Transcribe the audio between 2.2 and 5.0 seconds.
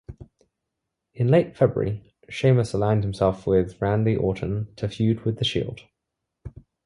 Sheamus aligned himself with Randy Orton to